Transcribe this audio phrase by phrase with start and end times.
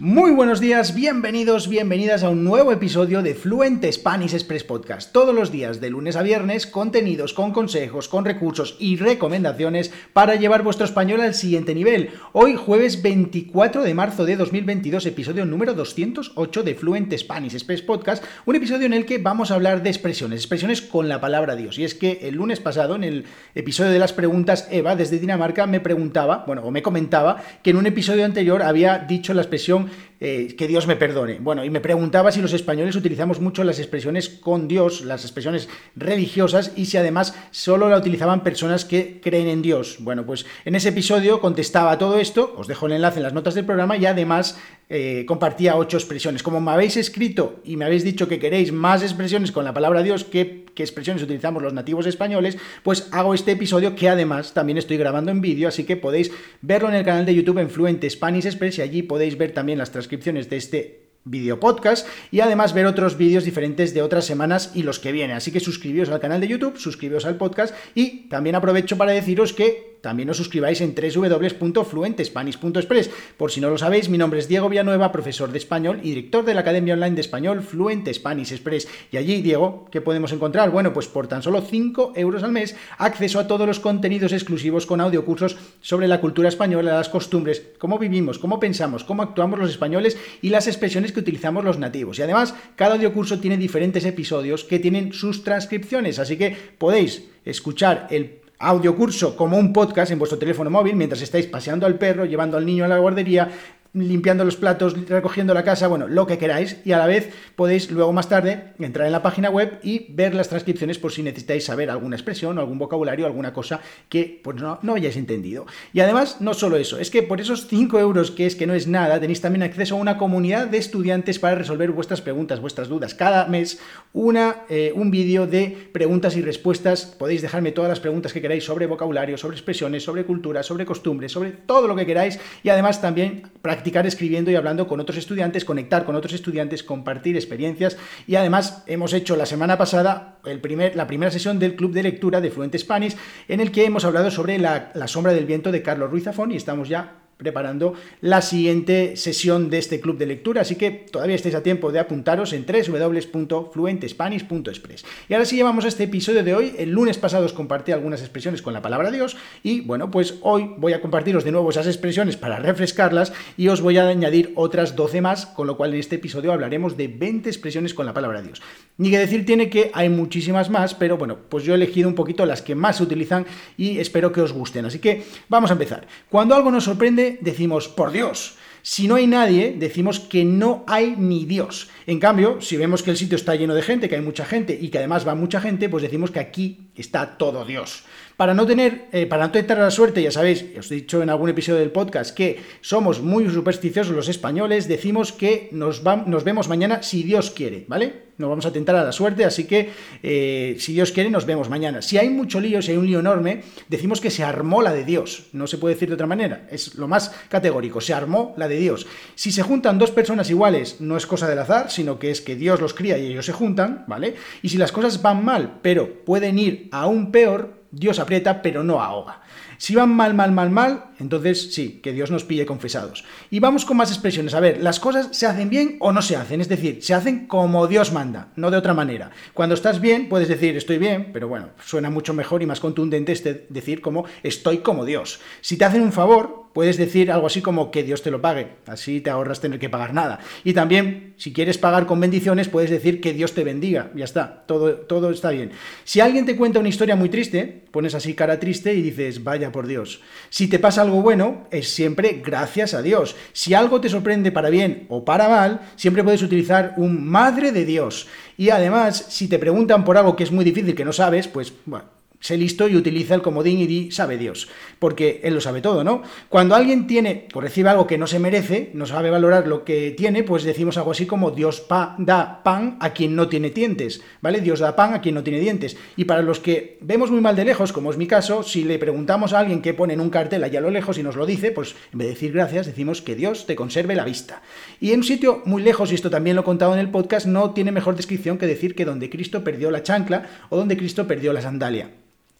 [0.00, 5.10] Muy buenos días, bienvenidos, bienvenidas a un nuevo episodio de Fluent Spanish Express Podcast.
[5.12, 10.36] Todos los días, de lunes a viernes, contenidos con consejos, con recursos y recomendaciones para
[10.36, 12.10] llevar vuestro español al siguiente nivel.
[12.32, 18.22] Hoy, jueves 24 de marzo de 2022, episodio número 208 de Fluent Spanish Express Podcast,
[18.46, 21.76] un episodio en el que vamos a hablar de expresiones, expresiones con la palabra Dios.
[21.76, 23.24] Y es que el lunes pasado, en el
[23.56, 27.78] episodio de las preguntas, Eva, desde Dinamarca, me preguntaba, bueno, o me comentaba, que en
[27.78, 29.87] un episodio anterior había dicho la expresión
[30.20, 31.38] eh, que Dios me perdone.
[31.38, 35.68] Bueno, y me preguntaba si los españoles utilizamos mucho las expresiones con Dios, las expresiones
[35.96, 39.98] religiosas, y si además solo la utilizaban personas que creen en Dios.
[40.00, 43.54] Bueno, pues en ese episodio contestaba todo esto, os dejo el enlace en las notas
[43.54, 44.58] del programa, y además
[44.90, 46.42] eh, compartía ocho expresiones.
[46.42, 50.02] Como me habéis escrito y me habéis dicho que queréis más expresiones con la palabra
[50.02, 54.96] Dios, que, expresiones utilizamos los nativos españoles, pues hago este episodio que además también estoy
[54.96, 56.30] grabando en vídeo, así que podéis
[56.62, 59.78] verlo en el canal de YouTube en Fluente Spanish Express y allí podéis ver también
[59.78, 64.70] las transcripciones de este video podcast y además ver otros vídeos diferentes de otras semanas
[64.74, 65.36] y los que vienen.
[65.36, 69.52] Así que suscribíos al canal de YouTube, suscribíos al podcast y también aprovecho para deciros
[69.52, 73.10] que también os suscribáis en www.fluentespanish.express.
[73.36, 76.44] Por si no lo sabéis, mi nombre es Diego Villanueva, profesor de español y director
[76.44, 78.86] de la Academia Online de Español Fluent Spanish Express.
[79.10, 80.70] Y allí, Diego, ¿qué podemos encontrar?
[80.70, 84.86] Bueno, pues por tan solo 5 euros al mes, acceso a todos los contenidos exclusivos
[84.86, 89.70] con audiocursos sobre la cultura española, las costumbres, cómo vivimos, cómo pensamos, cómo actuamos los
[89.70, 92.18] españoles y las expresiones que utilizamos los nativos.
[92.18, 98.06] Y además, cada audiocurso tiene diferentes episodios que tienen sus transcripciones, así que podéis escuchar
[98.10, 102.24] el audio curso como un podcast en vuestro teléfono móvil mientras estáis paseando al perro,
[102.24, 103.50] llevando al niño a la guardería,
[103.98, 107.90] limpiando los platos, recogiendo la casa, bueno, lo que queráis, y a la vez podéis
[107.90, 111.64] luego más tarde entrar en la página web y ver las transcripciones por si necesitáis
[111.64, 115.66] saber alguna expresión, algún vocabulario, alguna cosa que pues no, no hayáis entendido.
[115.92, 118.74] Y además, no solo eso, es que por esos 5 euros, que es que no
[118.74, 122.88] es nada, tenéis también acceso a una comunidad de estudiantes para resolver vuestras preguntas, vuestras
[122.88, 123.14] dudas.
[123.14, 123.80] Cada mes
[124.12, 127.06] una, eh, un vídeo de preguntas y respuestas.
[127.06, 131.32] Podéis dejarme todas las preguntas que queráis sobre vocabulario, sobre expresiones, sobre cultura, sobre costumbres,
[131.32, 132.38] sobre todo lo que queráis.
[132.62, 137.36] Y además también practicar escribiendo y hablando con otros estudiantes, conectar con otros estudiantes, compartir
[137.36, 137.96] experiencias.
[138.26, 142.02] Y además hemos hecho la semana pasada el primer, la primera sesión del club de
[142.02, 143.16] lectura de Fluente Spanish
[143.48, 146.52] en el que hemos hablado sobre la, la sombra del viento de Carlos Ruiz Zafón
[146.52, 151.36] y estamos ya preparando la siguiente sesión de este club de lectura, así que todavía
[151.36, 155.04] estáis a tiempo de apuntaros en www.fluentespanish.express.
[155.28, 156.72] Y ahora sí llevamos este episodio de hoy.
[156.76, 160.74] El lunes pasado os compartí algunas expresiones con la palabra Dios y bueno, pues hoy
[160.78, 164.96] voy a compartiros de nuevo esas expresiones para refrescarlas y os voy a añadir otras
[164.96, 168.42] 12 más, con lo cual en este episodio hablaremos de 20 expresiones con la palabra
[168.42, 168.60] Dios.
[168.96, 172.16] Ni que decir tiene que hay muchísimas más, pero bueno, pues yo he elegido un
[172.16, 173.46] poquito las que más se utilizan
[173.76, 174.86] y espero que os gusten.
[174.86, 176.08] Así que vamos a empezar.
[176.28, 178.54] Cuando algo nos sorprende, decimos, por Dios.
[178.82, 181.90] Si no hay nadie, decimos que no hay ni Dios.
[182.06, 184.78] En cambio, si vemos que el sitio está lleno de gente, que hay mucha gente
[184.80, 188.04] y que además va mucha gente, pues decimos que aquí está todo Dios.
[188.38, 191.28] Para no tener, eh, para no tener la suerte, ya sabéis, os he dicho en
[191.28, 196.68] algún episodio del podcast que somos muy supersticiosos los españoles, decimos que nos, nos vemos
[196.68, 198.28] mañana si Dios quiere, ¿vale?
[198.36, 199.90] No vamos a tentar a la suerte, así que
[200.22, 202.00] eh, si Dios quiere nos vemos mañana.
[202.00, 205.04] Si hay mucho lío, si hay un lío enorme, decimos que se armó la de
[205.04, 205.48] Dios.
[205.52, 208.78] No se puede decir de otra manera, es lo más categórico, se armó la de
[208.78, 209.08] Dios.
[209.34, 212.54] Si se juntan dos personas iguales, no es cosa del azar, sino que es que
[212.54, 214.36] Dios los cría y ellos se juntan, ¿vale?
[214.62, 219.00] Y si las cosas van mal, pero pueden ir aún peor, Dios aprieta, pero no
[219.00, 219.42] ahoga.
[219.78, 223.24] Si van mal, mal, mal, mal, entonces sí, que Dios nos pille confesados.
[223.48, 224.54] Y vamos con más expresiones.
[224.54, 226.60] A ver, las cosas se hacen bien o no se hacen.
[226.60, 229.30] Es decir, se hacen como Dios manda, no de otra manera.
[229.54, 233.30] Cuando estás bien, puedes decir estoy bien, pero bueno, suena mucho mejor y más contundente
[233.30, 235.40] este decir como estoy como Dios.
[235.60, 238.68] Si te hacen un favor, puedes decir algo así como que Dios te lo pague,
[238.86, 240.38] así te ahorras tener que pagar nada.
[240.62, 244.62] Y también, si quieres pagar con bendiciones, puedes decir que Dios te bendiga, ya está,
[244.64, 245.72] todo, todo está bien.
[246.04, 249.72] Si alguien te cuenta una historia muy triste, pones así cara triste y dices, vaya
[249.72, 250.20] por Dios.
[250.50, 253.34] Si te pasa algo bueno, es siempre gracias a Dios.
[253.52, 257.86] Si algo te sorprende para bien o para mal, siempre puedes utilizar un madre de
[257.86, 258.28] Dios.
[258.56, 261.72] Y además, si te preguntan por algo que es muy difícil, que no sabes, pues
[261.86, 264.68] bueno, sé listo y utiliza el comodín y di sabe Dios,
[264.98, 266.22] porque él lo sabe todo, ¿no?
[266.48, 270.12] Cuando alguien tiene o recibe algo que no se merece, no sabe valorar lo que
[270.12, 274.60] tiene, pues decimos algo así como Dios da pan a quien no tiene dientes, ¿vale?
[274.60, 275.96] Dios da pan a quien no tiene dientes.
[276.16, 278.98] Y para los que vemos muy mal de lejos, como es mi caso, si le
[278.98, 281.46] preguntamos a alguien que pone en un cartel allá a lo lejos y nos lo
[281.46, 284.62] dice, pues en vez de decir gracias, decimos que Dios te conserve la vista.
[285.00, 287.46] Y en un sitio muy lejos, y esto también lo he contado en el podcast,
[287.46, 291.26] no tiene mejor descripción que decir que donde Cristo perdió la chancla o donde Cristo
[291.26, 292.10] perdió la sandalia.